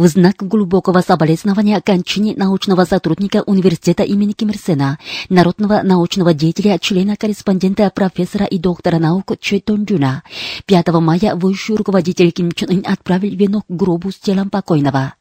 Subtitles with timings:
[0.00, 6.78] В знак глубокого соболезнования кончине научного сотрудника университета имени Ким Ир Сена, народного научного деятеля,
[6.78, 10.22] члена-корреспондента, профессора и доктора наук Чэ Тон Джуна,
[10.64, 15.12] 5 мая высший руководитель Ким Чен Ын отправил венок к гробу с телом покойного.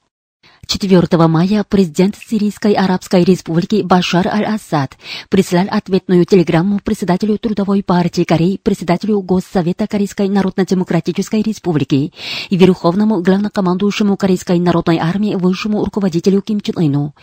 [0.70, 4.98] 4 мая президент Сирийской Арабской Республики Башар аль-Асад
[5.30, 12.14] прислал ответную телеграмму председателю Трудовой партии Кореи, председателю Госсовета Корейской Народно-Демократической Республики
[12.52, 17.16] и верховному главнокомандующему Корейской народной армии высшему руководителю Ким Чен Ыну.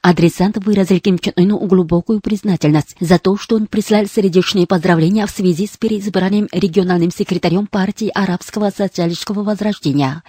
[0.00, 5.30] Адресант выразил Ким Чен Ыну глубокую признательность за то, что он прислал сердечные поздравления в
[5.30, 10.22] связи с переизбранием региональным секретарем партии Арабского социалистического возрождения.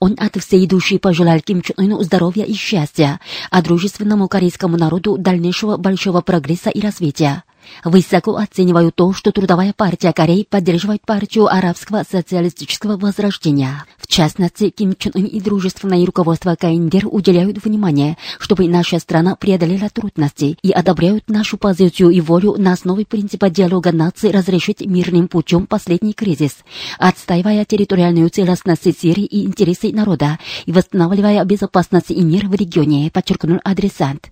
[0.00, 3.20] Он от всей души пожелал Ким Чен Ыну здоровья и счастья,
[3.50, 7.44] а дружественному корейскому народу дальнейшего большого прогресса и развития.
[7.84, 13.84] Высоко оцениваю то, что Трудовая партия Кореи поддерживает партию арабского социалистического возрождения.
[13.98, 19.88] В частности, Ким Чен Ын и дружественное руководство КНДР уделяют внимание, чтобы наша страна преодолела
[19.88, 25.66] трудности и одобряют нашу позицию и волю на основе принципа диалога наций разрешить мирным путем
[25.66, 26.58] последний кризис,
[26.98, 33.60] отстаивая территориальную целостность Сирии и интересы народа и восстанавливая безопасность и мир в регионе, подчеркнул
[33.64, 34.31] адресант.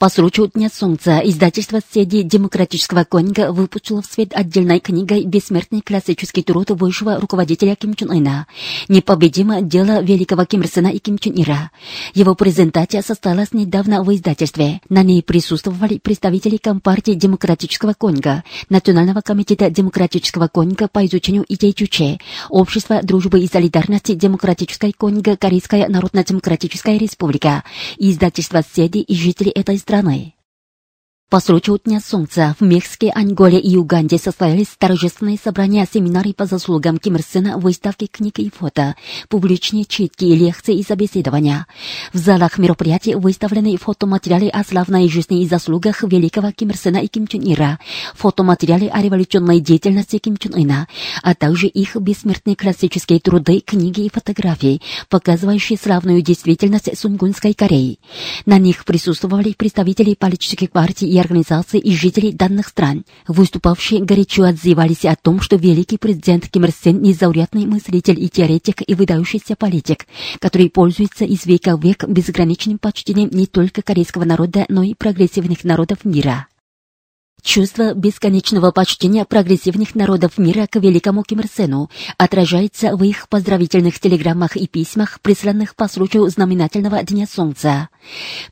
[0.00, 6.42] По случаю Дня Солнца издательство «Седи Демократического конга» выпустило в свет отдельной книгой «Бессмертный классический
[6.42, 8.46] труд высшего руководителя Ким Чен Ына.
[8.88, 11.70] Непобедимо дело великого Ким Ир Сена и Ким Чен Ира».
[12.14, 14.80] Его презентация состоялась недавно в издательстве.
[14.88, 22.20] На ней присутствовали представители Компартии Демократического конга, Национального комитета Демократического конга по изучению идей Чуче,
[22.48, 27.64] Общества дружбы и солидарности Демократической конга Корейская Народно-Демократическая Республика,
[27.98, 30.36] издательство «Седи» и жители этой страны страны.
[31.30, 36.98] По случаю Дня Солнца в Мексике, Анголе и Уганде состоялись торжественные собрания, семинары по заслугам
[36.98, 38.96] Ким Ир Сена, выставки книг и фото,
[39.28, 41.68] публичные читки, лекции и собеседования.
[42.12, 47.06] В залах мероприятий выставлены фотоматериалы о славной жизни и заслугах великого Ким Ир Сена и
[47.06, 47.78] Ким Чен Ира,
[48.16, 50.88] фотоматериалы о революционной деятельности Ким Чен Ына,
[51.22, 58.00] а также их бессмертные классические труды, книги и фотографии, показывающие славную действительность Сунгунской Кореи.
[58.46, 63.04] На них присутствовали представители политических партий и организаций и жителей данных стран.
[63.28, 68.82] Выступавшие горячо отзывались о том, что великий президент Ким Ир Сен незаурядный мыслитель и теоретик
[68.86, 70.06] и выдающийся политик,
[70.40, 75.64] который пользуется из века в век безграничным почтением не только корейского народа, но и прогрессивных
[75.64, 76.49] народов мира.
[77.42, 83.98] Чувство бесконечного почтения прогрессивных народов мира к великому Ким Ир Сену отражается в их поздравительных
[83.98, 87.88] телеграммах и письмах, присланных по случаю знаменательного Дня Солнца.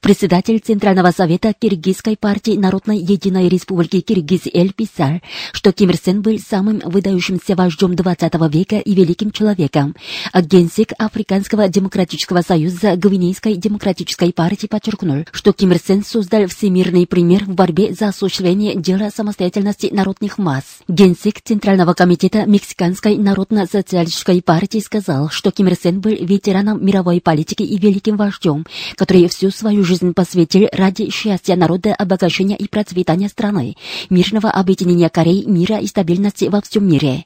[0.01, 5.21] Председатель Центрального совета Киргизской партии Народной Единой Республики Киргиз-Эль писал,
[5.53, 9.95] что Ким Ир Сен был самым выдающимся вождем XX века и великим человеком,
[10.33, 17.07] а генсек Африканского демократического союза Гвинейской демократической партии подчеркнул, что Ким Ир Сен создал всемирный
[17.07, 20.65] пример в борьбе за осуществление дела самостоятельности народных масс.
[20.89, 27.63] Генсек Центрального комитета Мексиканской народно-социалистической партии сказал, что Ким Ир Сен был ветераном мировой политики
[27.63, 28.67] и великим вождем,
[28.97, 33.77] который всю свою жизнь посвятил ради счастья народа, обогащения и процветания страны,
[34.11, 37.25] мирного объединения Кореи, мира и стабильности во всем мире.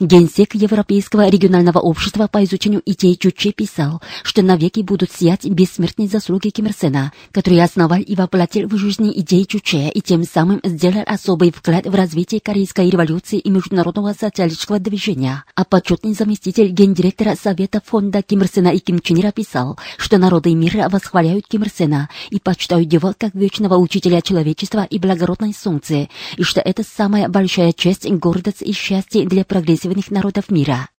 [0.00, 6.50] Генсек Европейского регионального общества по изучению идей Чучи писал, что навеки будут сиять бессмертные заслуги
[6.50, 10.89] Ким Ир Сена, который основал и воплотил в жизни идеи Чуче и тем самым сделал
[10.98, 15.44] особый вклад в развитие Корейской революции и международного социалистического движения.
[15.54, 20.18] А почетный заместитель гендиректора Совета фонда Ким Ир Сена и Ким Чен Ира писал, что
[20.18, 25.54] народы мира восхваляют Ким Ир Сена и почитают его как вечного учителя человечества и благородной
[25.54, 30.89] солнце, и что это самая большая честь, гордость и счастье для прогрессивных народов мира.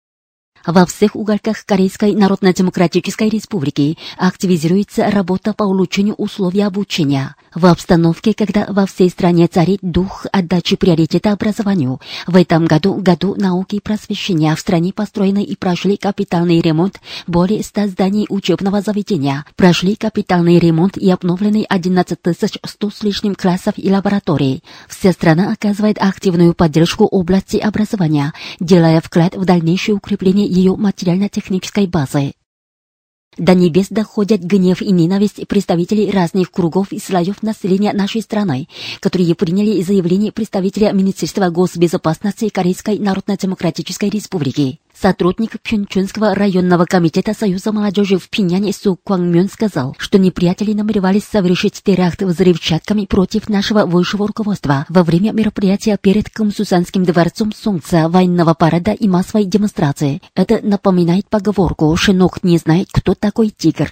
[0.66, 7.36] Во всех уголках Корейской Народно-Демократической Республики активизируется работа по улучшению условий обучения.
[7.56, 13.36] В обстановке, когда во всей стране царит дух отдачи приоритета образованию, в этом году, году
[13.36, 19.46] науки и просвещения, в стране построены и прошли капитальный ремонт более 100 зданий учебного заведения,
[19.56, 22.20] прошли капитальный ремонт и обновлены 11
[22.64, 24.64] 100 с лишним классов и лабораторий.
[24.88, 32.34] Вся страна оказывает активную поддержку области образования, делая вклад в дальнейшее укрепление ее материально-технической базы.
[33.38, 38.68] До небес доходят гнев и ненависть представителей разных кругов и слоев населения нашей страны,
[39.00, 44.81] которые приняли заявление представителя Министерства госбезопасности Корейской Народно-Демократической Республики.
[45.00, 51.82] Сотрудник Пхенчунского районного комитета Союза молодежи в Пиняне Су Квангмён сказал, что неприятели намеревались совершить
[51.84, 58.92] теракт взрывчатками против нашего высшего руководства во время мероприятия перед Камсусанским дворцом Солнца, военного парада
[58.92, 60.22] и массовой демонстрации.
[60.36, 63.92] Это напоминает поговорку «Шинок не знает, кто такой тигр».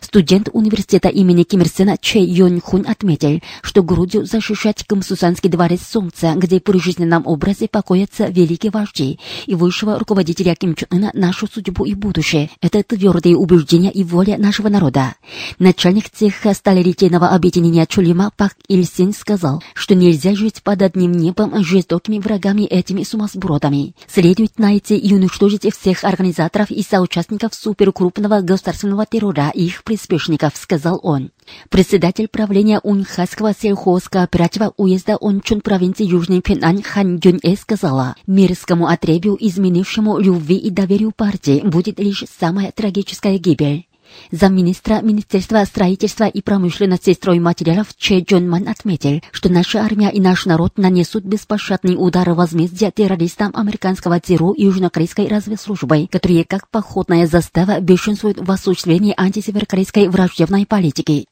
[0.00, 5.80] Студент университета имени Ким Ир Сена Че Йон Хун отметил, что грудью защищать Камсусанский дворец
[5.82, 11.46] Солнца, где при жизненном образе покоятся великие вожди и высшего руководителя Ким Чен Ына нашу
[11.46, 12.50] судьбу и будущее.
[12.60, 15.14] Это твердые убеждения и воля нашего народа.
[15.58, 21.62] Начальник цеха сталелитейного объединения Чулима Пак Иль Син сказал, что нельзя жить под одним небом
[21.64, 23.94] жестокими врагами этими сумасбродами.
[24.06, 31.00] Следует найти и уничтожить всех организаторов и соучастников суперкрупного государственного террора и их приспешников, сказал
[31.02, 31.30] он.
[31.68, 40.18] Председатель правления Унхасского сельхозкооператива уезда Ончун провинции Южный Пенань Хан Юнь-э сказала, мирскому отребью, изменившему
[40.18, 43.86] любви и доверию партии, будет лишь самая трагическая гибель.
[44.30, 50.78] Замминистра Министерства строительства и промышленности стройматериалов Че Джонман отметил, что наша армия и наш народ
[50.78, 58.38] нанесут беспощадный удар возмездия террористам американского ЦРУ и южнокорейской разведслужбы, которые как походная застава бешенствуют
[58.40, 61.26] в осуществлении антисеверокорейской враждебной политики.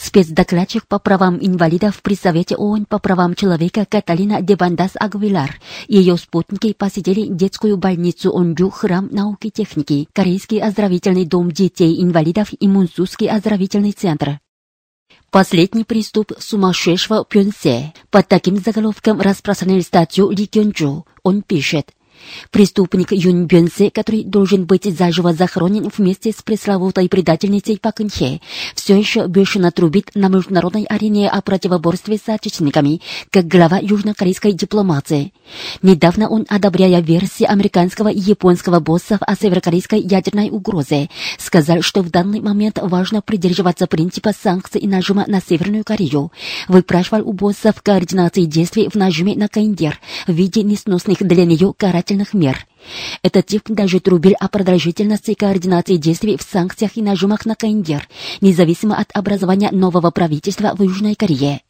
[0.00, 6.72] Спецдокладчик по правам инвалидов при Совете ООН по правам человека Каталина Дебандас Агвилар ее спутники
[6.72, 13.90] посетили детскую больницу Онджу Храм науки и техники, Корейский оздоровительный дом детей-инвалидов и Мунсузский оздоровительный
[13.90, 14.38] центр.
[15.30, 17.92] Последний приступ сумасшедшего Пюнсе.
[18.10, 21.06] Под таким заголовком распространили статью Ли Кёнджу.
[21.24, 21.92] Он пишет.
[22.50, 28.40] Преступник Юн Бёнсе, который должен быть заживо захоронен вместе с пресловутой предательницей Пак Инхе,
[28.74, 33.00] все еще бешено трубит на международной арене о противоборстве с отечественниками,
[33.30, 35.32] как глава южнокорейской дипломации.
[35.82, 42.10] Недавно он, одобряя версии американского и японского боссов о северокорейской ядерной угрозе, сказал, что в
[42.10, 46.32] данный момент важно придерживаться принципа санкций и нажима на Северную Корею.
[46.68, 51.74] Выпрашивал у боссов координации действий в нажиме на Каиндер в виде несносных для нее
[52.08, 52.66] карательных мер.
[53.22, 58.08] Этот тип даже трубил о продолжительности координации действий в санкциях и нажимах на Каиндер,
[58.40, 61.60] независимо от образования нового правительства в Южной Корее.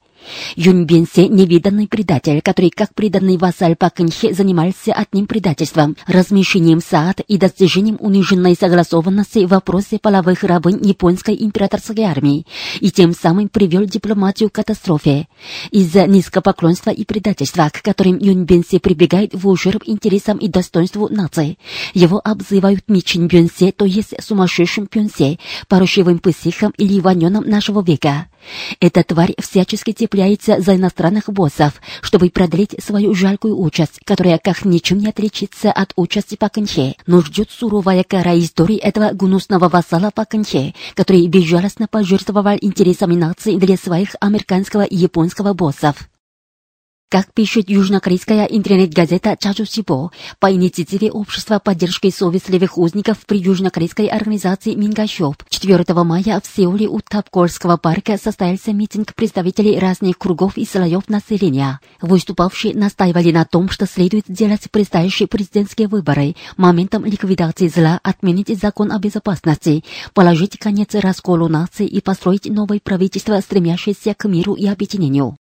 [0.56, 7.20] Юн Бенсе– невиданный предатель, который, как преданный вассаль Пак Инхе, занимался одним предательством, размещением сад
[7.26, 12.46] и достижением униженной согласованности в вопросе половых рабынь японской императорской армии,
[12.80, 15.28] и тем самым привел дипломатию к катастрофе.
[15.70, 21.58] Из-за низкопоклонства и предательства, к которым Юн Бенсе прибегает в ущерб интересам и достоинству нации,
[21.94, 25.38] его обзывают Мичин Бенсе, то есть сумасшедшим Бенсе,
[25.68, 28.27] паршивым психом или ваненом нашего века.
[28.80, 34.98] Эта тварь всячески цепляется за иностранных боссов, чтобы продлить свою жалкую участь, которая как ничем
[34.98, 41.26] не отличится от участи Паканхе, но ждет суровая кара истории этого гнусного вассала Паканхе, который
[41.26, 46.08] безжалостно пожертвовал интересами нации для своих американского и японского боссов.
[47.10, 55.42] Как пишет южнокорейская интернет-газета Чачусибо, по инициативе Общества поддержки совестливых узников при южнокорейской организации Мингашоп,
[55.48, 61.80] 4 мая в Сеуле у Тапкольского парка состоялся митинг представителей разных кругов и слоев населения.
[62.02, 68.92] Выступавшие настаивали на том, что следует сделать предстоящие президентские выборы моментом ликвидации зла, отменить закон
[68.92, 75.38] о безопасности, положить конец расколу нации и построить новое правительство, стремящееся к миру и объединению.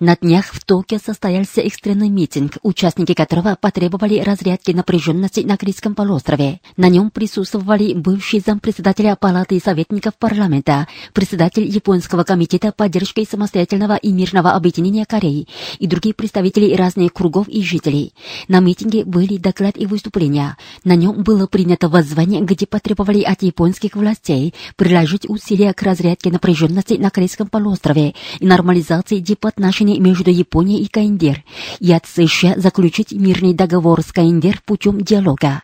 [0.00, 6.60] На днях в Токио состоялся экстренный митинг, участники которого потребовали разрядки напряженности на Корейском полуострове.
[6.76, 14.52] На нем присутствовали бывший зампредседателя Палаты советников парламента, председатель Японского комитета поддержки самостоятельного и мирного
[14.52, 18.12] объединения Кореи и другие представители разных кругов и жителей.
[18.48, 20.56] На митинге были доклад и выступления.
[20.84, 26.94] На нем было принято воззвание, где потребовали от японских властей приложить усилия к разрядке напряженности
[26.94, 31.44] на Корейском полуострове и нормализации дипотных отношений между Японией и Каиндер
[31.78, 35.62] и от США заключить мирный договор с Каиндер путем диалога.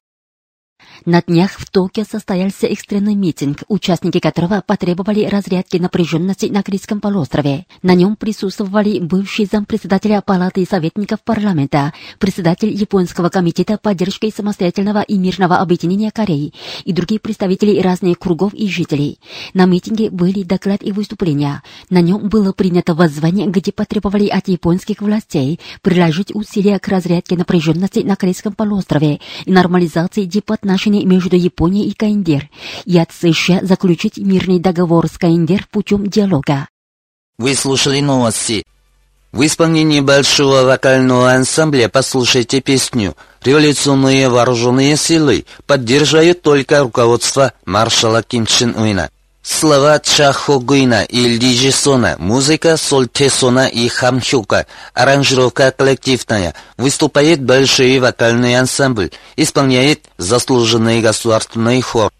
[1.06, 7.66] На днях в Токио состоялся экстренный митинг, участники которого потребовали разрядки напряженности на Корейском полуострове.
[7.84, 15.58] На нем присутствовали бывший зампредседателя Палаты советников парламента, председатель Японского комитета поддержки самостоятельного и мирного
[15.58, 16.52] объединения Кореи
[16.84, 19.20] и другие представители разных кругов и жителей.
[19.54, 21.62] На митинге были доклад и выступления.
[21.88, 28.00] На нем было принято воззвание, где потребовали от японских властей приложить усилия к разрядке напряженности
[28.00, 32.48] на Корейском полуострове и нормализации дипотношений войны между Японией и КНДР
[32.84, 36.68] и от США заключить мирный договор с КНДР путем диалога.
[37.38, 38.64] Вы слушали новости.
[39.32, 48.46] В исполнении большого вокального ансамбля послушайте песню «Революционные вооруженные силы поддерживают только руководство маршала Ким
[48.46, 49.10] Чен Уина».
[49.48, 59.12] Слова Чахогуина и Ли Джисона, музыка Сольтесона и Хамхюка, аранжировка коллективная, выступает большой вокальный ансамбль,
[59.36, 62.10] исполняет заслуженный государственный хор.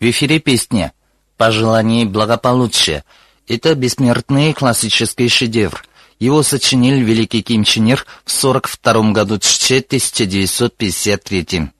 [0.00, 0.94] В эфире песня
[1.36, 3.04] «Пожелание благополучия».
[3.46, 5.84] Это бессмертный классический шедевр.
[6.18, 11.70] Его сочинил великий Ким Чен Ир в 42 году 1953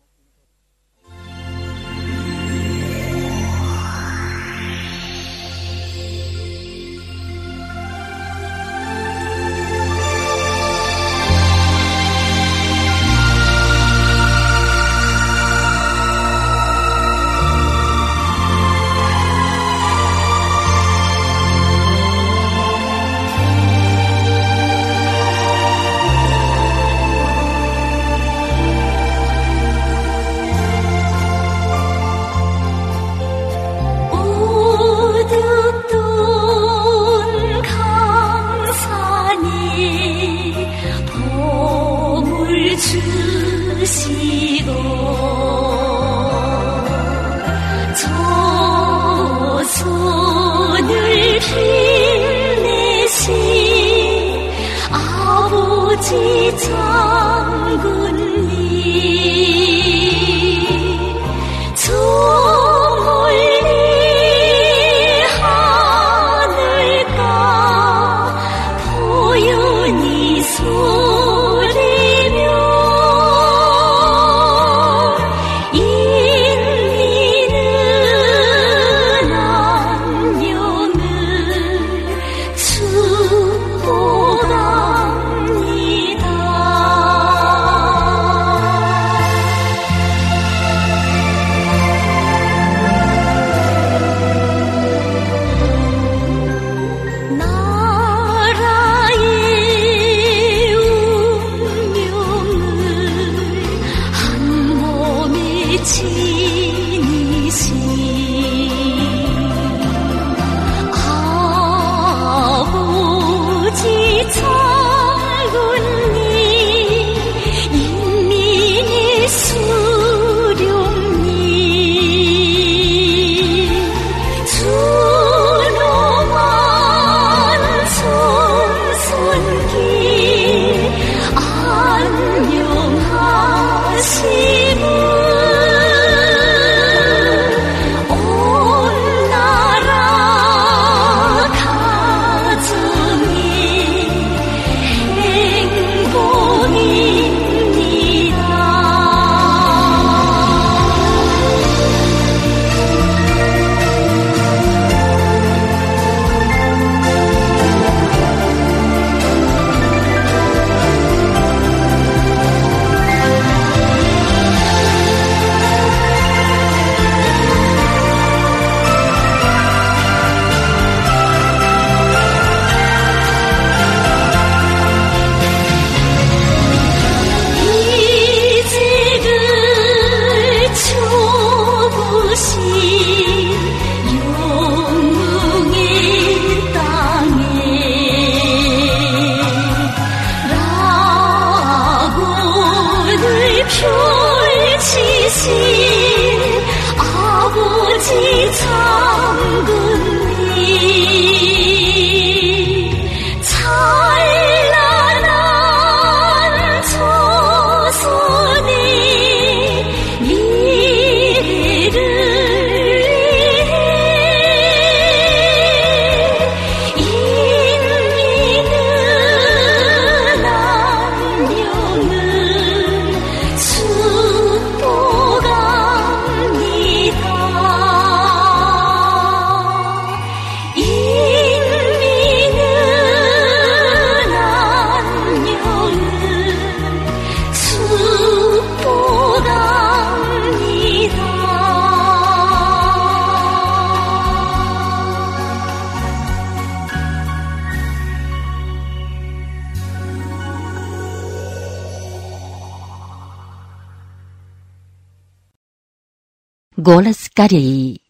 [256.80, 258.00] Голос Кореи.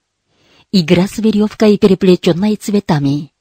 [0.70, 3.33] Игра с веревкой, переплетенной цветами.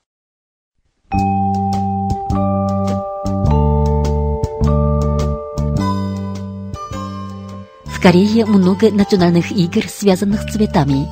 [7.86, 11.08] В Корее много национальных игр, связанных с цветами.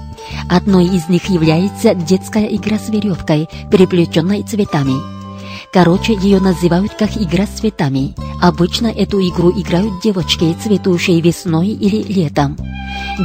[0.49, 5.16] Одной из них является детская игра с веревкой, переплетенной цветами.
[5.73, 8.15] Короче, ее называют как игра с цветами.
[8.41, 12.57] Обычно эту игру играют девочки, цветущие весной или летом.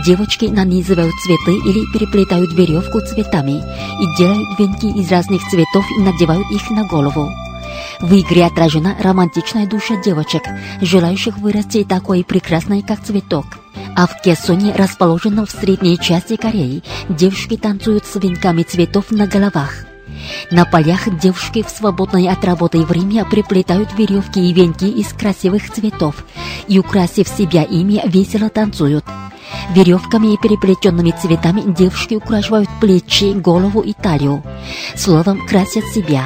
[0.07, 3.63] Девочки нанизывают цветы или переплетают веревку цветами
[4.03, 7.31] и делают венки из разных цветов и надевают их на голову.
[8.01, 10.43] В игре отражена романтичная душа девочек,
[10.81, 13.47] желающих вырасти такой прекрасной, как цветок.
[13.95, 19.92] А в Кессоне, расположенном в средней части Кореи, девушки танцуют с венками цветов на головах.
[20.51, 26.25] На полях девушки в свободное от работы время приплетают веревки и венки из красивых цветов
[26.69, 29.05] и, украсив себя ими, весело танцуют.
[29.75, 34.43] Веревками и переплетенными цветами девушки украшивают плечи, голову и талию.
[34.97, 36.25] Словом, красят себя.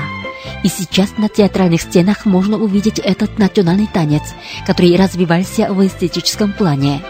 [0.62, 4.22] И сейчас на театральных стенах можно увидеть этот национальный танец,
[4.66, 7.02] который развивался в эстетическом плане.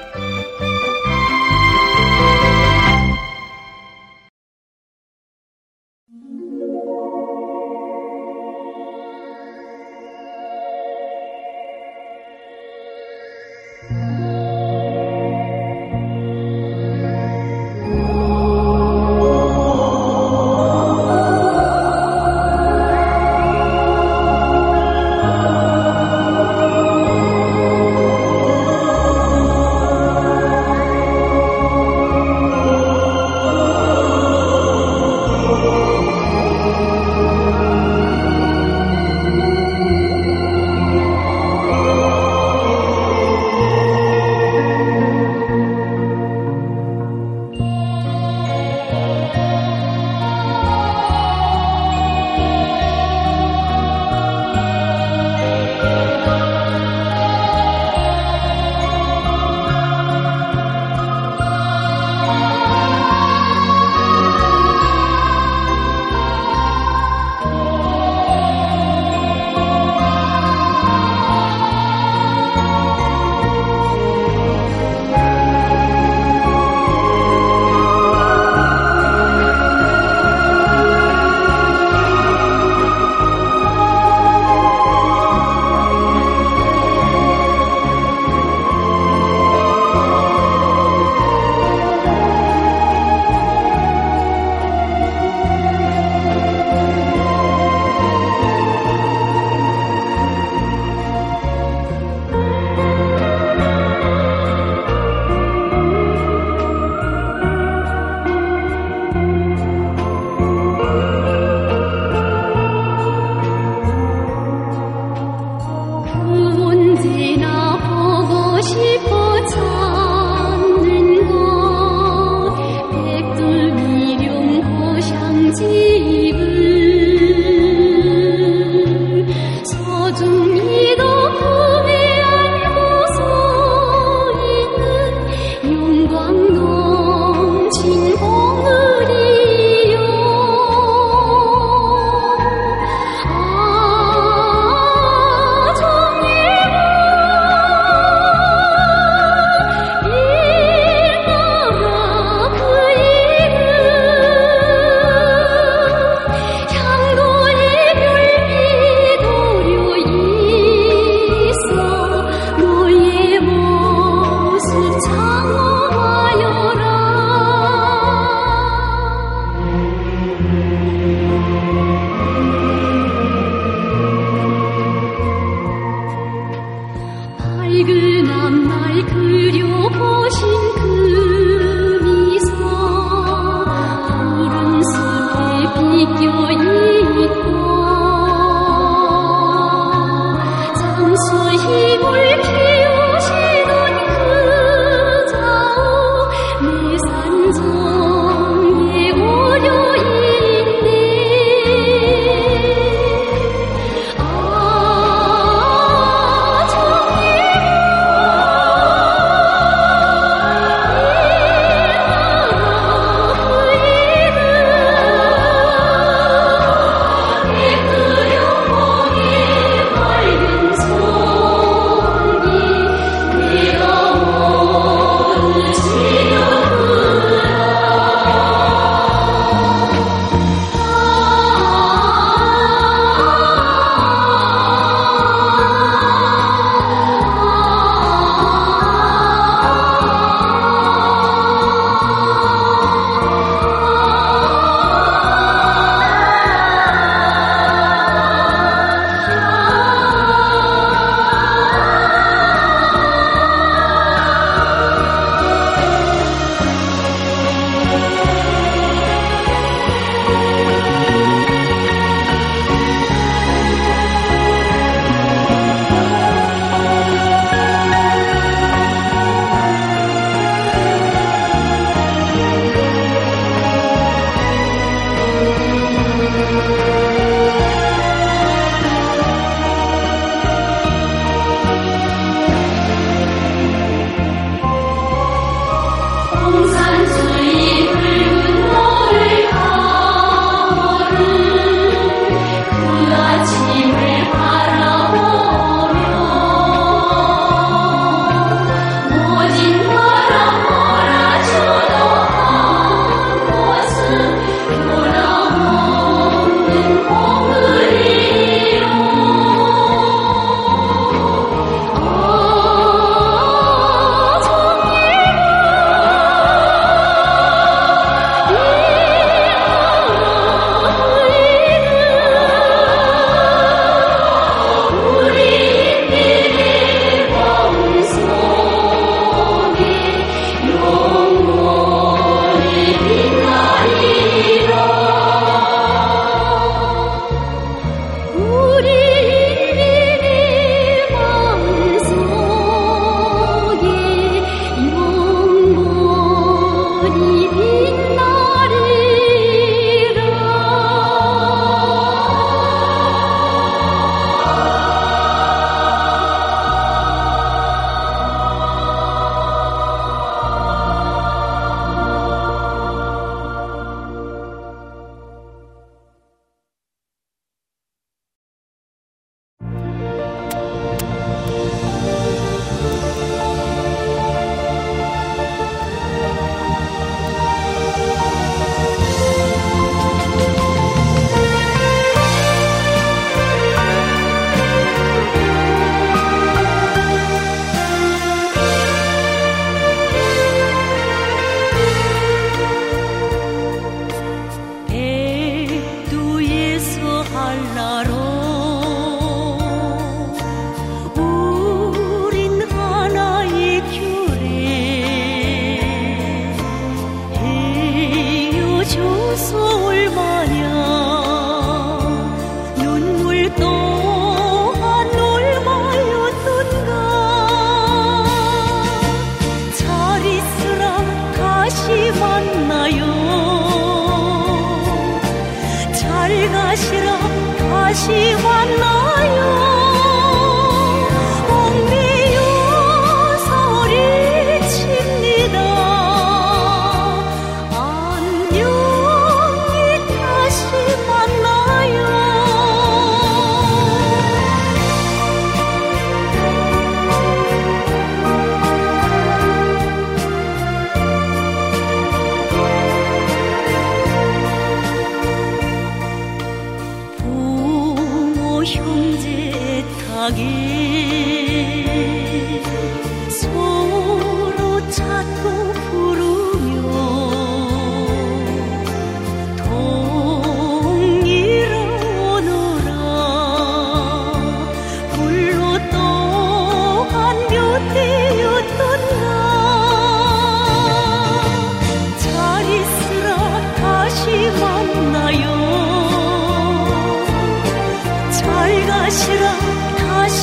[397.87, 398.16] tomorrow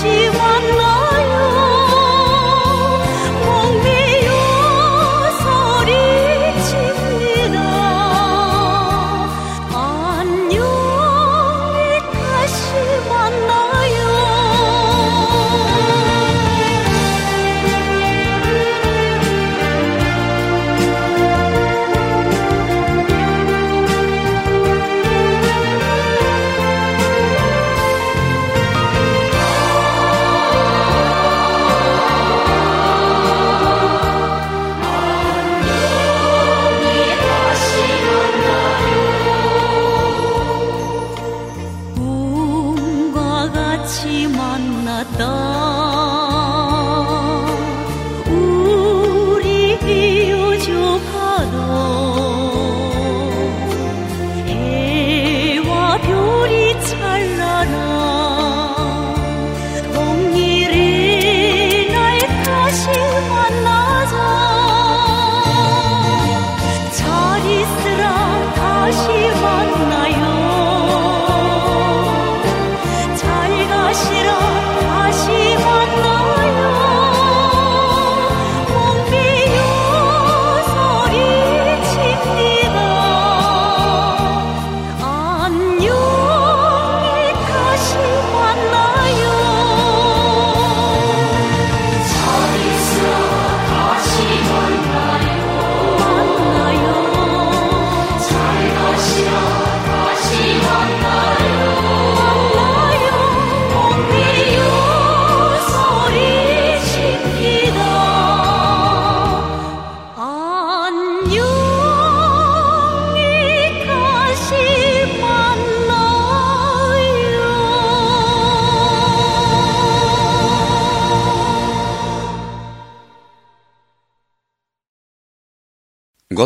[0.03, 0.82] 希望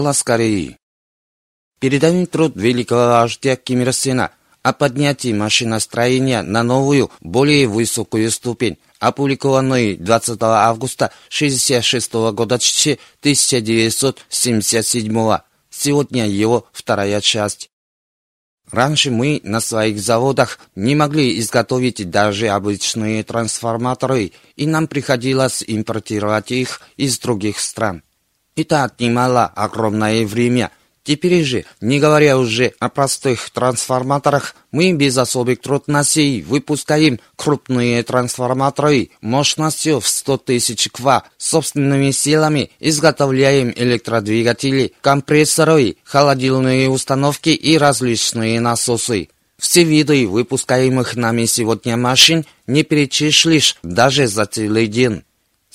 [0.08, 0.80] Голос Кореи.
[1.82, 4.32] Передаем труд великого вождя Ким Ир Сена
[4.64, 15.40] о поднятии машиностроения на новую, более высокую ступень, опубликованный 20 августа 1966 года 1977.
[15.70, 17.70] Сегодня его вторая часть.
[18.72, 26.52] Раньше мы на своих заводах не могли изготовить даже обычные трансформаторы, и нам приходилось импортировать
[26.52, 28.04] их из других стран.
[28.58, 30.72] Это отнимало огромное время,
[31.08, 39.12] Теперь же, не говоря уже о простых трансформаторах, мы без особых трудностей выпускаем крупные трансформаторы
[39.22, 49.30] мощностью в 100 тысяч ква, собственными силами изготовляем электродвигатели, компрессоры, холодильные установки и различные насосы.
[49.58, 55.24] Все виды выпускаемых нами сегодня машин не перечислишь даже за целый день.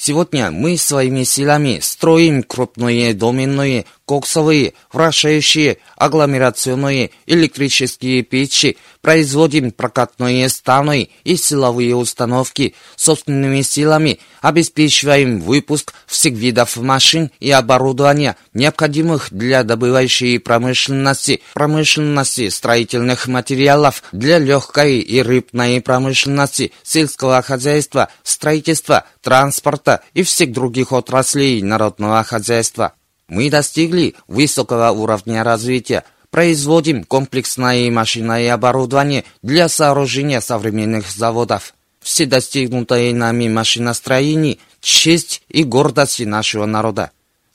[0.05, 11.11] Сегодня мы своими силами строим крупные доменные, коксовые, вращающие, агломерационные, электрические печи, производим прокатные станы
[11.25, 12.75] и силовые установки.
[12.97, 23.27] Собственными силами обеспечиваем выпуск всех видов машин и оборудования, необходимых для добывающей промышленности, промышленности строительных
[23.27, 32.23] материалов, для легкой и рыбной промышленности, сельского хозяйства, строительства, транспорта и всех других отраслей народного
[32.23, 32.95] хозяйства.
[33.33, 41.75] Мы достигли высокого уровня развития, производим комплексное машинное оборудование для сооружения современных заводов.
[42.01, 47.13] Все достигнутые нами машиностроения– честь и гордость нашего народа.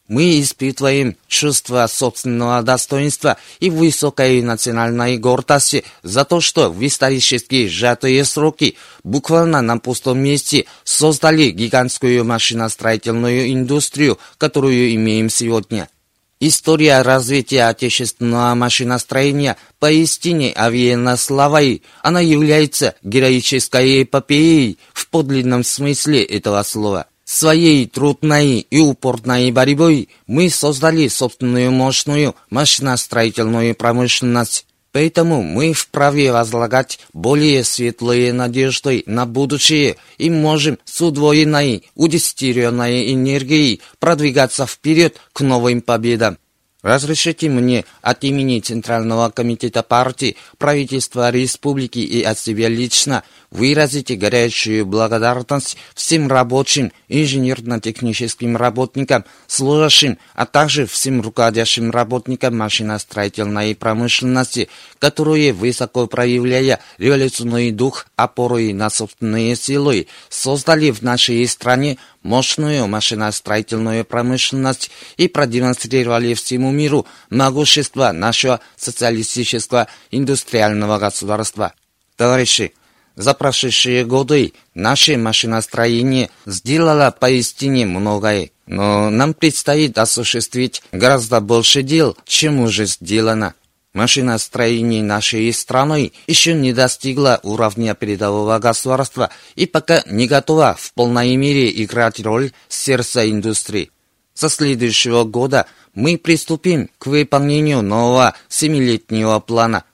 [0.08, 8.24] Мы испытываем чувство собственного достоинства и высокой национальной гордости за то, что в исторически сжатые
[8.24, 15.90] сроки буквально на пустом месте создали гигантскую машиностроительную индустрию, которую имеем сегодня.
[16.40, 21.82] История развития отечественного машиностроения поистине овеяна славой.
[22.04, 27.08] Она является героической эпопеей в подлинном смысле этого слова.
[27.26, 34.68] Своей трудной и упорной борьбой мы создали собственную мощную машиностроительную промышленность.
[34.98, 43.80] Поэтому мы вправе возлагать более светлые надежды на будущее и можем с удвоенной, удесятеренной энергией
[44.00, 46.40] продвигаться вперед к новым победам.
[46.88, 54.86] Разрешите мне от имени Центрального комитета партии, правительства республики и от себя лично выразить горячую
[54.86, 66.08] благодарность всем рабочим, инженерно-техническим работникам, служащим, а также всем руководящим работникам машиностроительной промышленности, которые, высоко
[66.08, 71.98] проявляя революционный дух, опорой на собственные силы, создали в нашей стране
[72.28, 81.74] мощную машиностроительную промышленность и продемонстрировали всему миру могущество нашего социалистического индустриального государства.
[82.18, 82.74] Товарищи,
[83.16, 92.18] за прошедшие годы наше машиностроение сделало поистине многое, но нам предстоит осуществить гораздо больше дел,
[92.26, 93.54] чем уже сделано.
[93.98, 101.36] Машиностроение нашей страны еще не достигло уровня передового государства и пока не готова в полной
[101.36, 103.90] мере играть роль сердца индустрии.
[104.36, 109.84] Со следующего года мы приступим к выполнению нового семилетнего плана–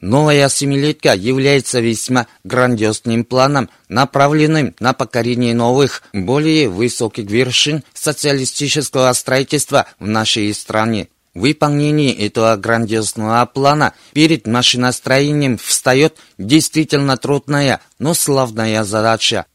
[0.00, 9.86] Новая семилетка является весьма грандиозным планом, направленным на покорение новых, более высоких вершин социалистического строительства
[9.98, 11.08] в нашей стране.
[11.34, 19.46] Выполнение этого грандиозного плана перед машиностроением встает действительно трудная, но славная задача.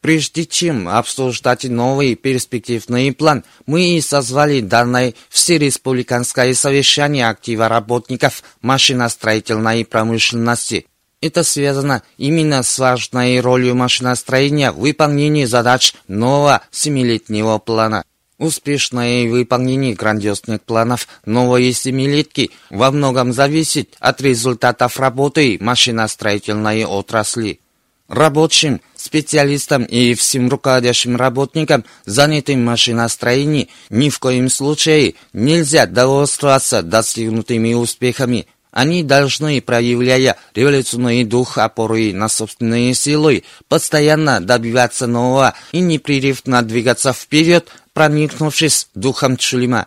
[0.00, 9.84] Прежде чем обсуждать новый перспективный план, мы и созвали данное всереспубликанское совещание актива работников машиностроительной
[9.84, 10.86] промышленности.
[11.20, 18.04] Это связано именно с важной ролью машиностроения в выполнении задач нового семилетнего плана.
[18.38, 27.58] Успешное выполнение грандиозных планов новой семилетки во многом зависит от результатов работы машиностроительной отрасли.
[28.06, 37.74] Рабочим, специалистам и всем руководящим работникам, занятым машиностроением, ни в коем случае нельзя довольствоваться достигнутыми
[37.74, 38.46] успехами.
[38.70, 47.12] Они должны, проявляя революционный дух опоры на собственные силы, постоянно добиваться нового и непрерывно двигаться
[47.12, 47.68] вперед,
[47.98, 49.86] проникнувшись духом Чулима.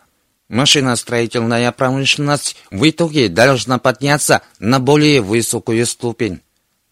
[0.49, 6.41] Машиностроительная промышленность в итоге должна подняться на более высокую ступень.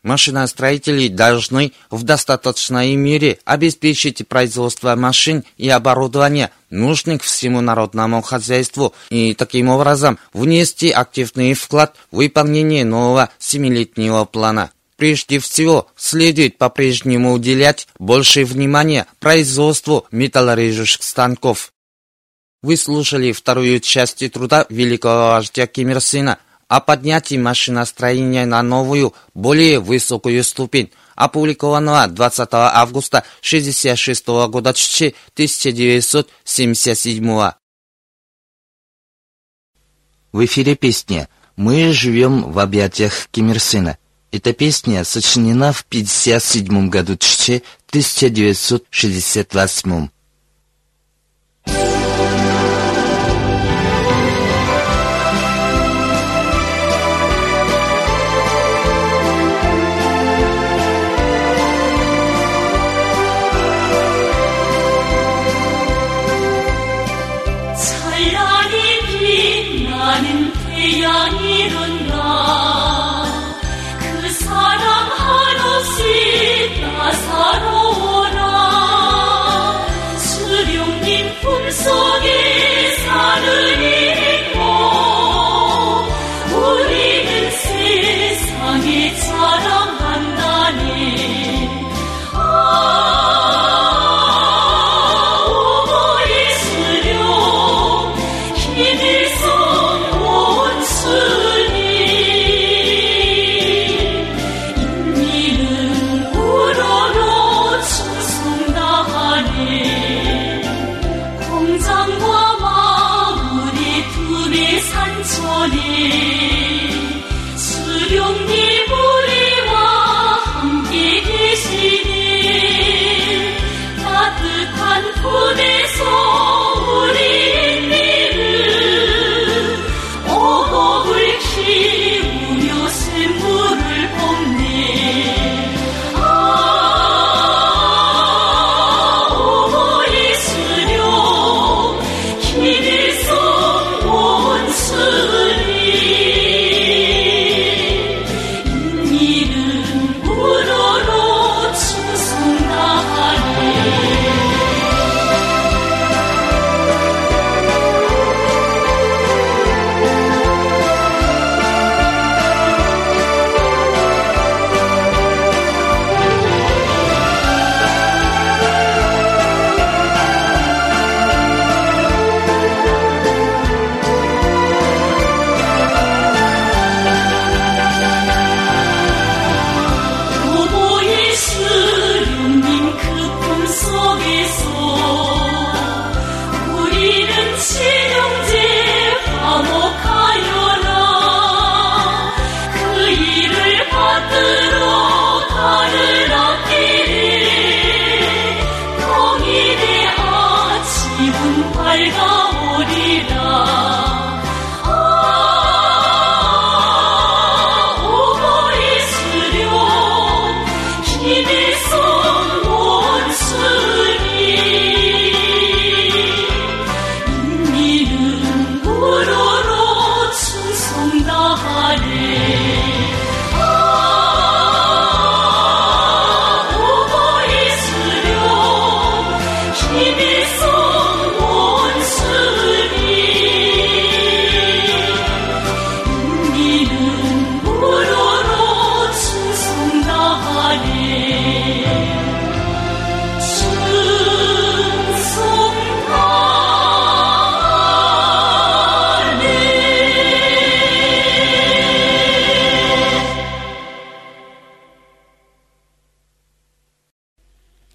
[0.01, 9.33] Машиностроители должны в достаточной мере обеспечить производство машин и оборудования, нужных всему народному хозяйству, и
[9.33, 14.71] таким образом внести активный вклад в выполнение нового семилетнего плана.
[14.99, 21.71] Прежде всего, следует по-прежнему уделять больше внимания производству металлорежущих станков.
[22.61, 26.37] Вы слушали вторую часть труда великого вождя Ким Ир Сына–
[26.67, 37.53] о поднятии машиностроения на новую, более высокую ступень, опубликованного 20 августа 1966 года 1977
[40.31, 43.97] В эфире песня «Мы живем в объятиях Ким Ир Сена».
[44.31, 50.09] Эта песня сочинена в 1957 году 1968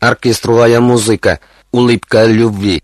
[0.09, 1.41] оркестровая музыка,
[1.73, 2.84] улыбка любви.